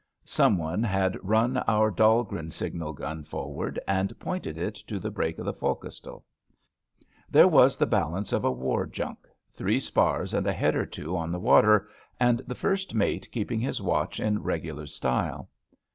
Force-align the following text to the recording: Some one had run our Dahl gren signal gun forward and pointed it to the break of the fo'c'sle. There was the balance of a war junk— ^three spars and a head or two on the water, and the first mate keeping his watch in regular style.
Some 0.25 0.57
one 0.57 0.81
had 0.81 1.15
run 1.21 1.57
our 1.67 1.91
Dahl 1.91 2.23
gren 2.23 2.49
signal 2.49 2.91
gun 2.93 3.21
forward 3.21 3.79
and 3.87 4.17
pointed 4.19 4.57
it 4.57 4.73
to 4.73 4.97
the 4.97 5.11
break 5.11 5.37
of 5.37 5.45
the 5.45 5.53
fo'c'sle. 5.53 6.23
There 7.29 7.47
was 7.47 7.77
the 7.77 7.85
balance 7.85 8.33
of 8.33 8.43
a 8.43 8.49
war 8.51 8.87
junk— 8.87 9.19
^three 9.59 9.79
spars 9.79 10.33
and 10.33 10.47
a 10.47 10.53
head 10.53 10.75
or 10.75 10.87
two 10.87 11.15
on 11.15 11.31
the 11.31 11.39
water, 11.39 11.87
and 12.19 12.39
the 12.47 12.55
first 12.55 12.95
mate 12.95 13.29
keeping 13.31 13.59
his 13.59 13.79
watch 13.79 14.19
in 14.19 14.41
regular 14.41 14.87
style. 14.87 15.51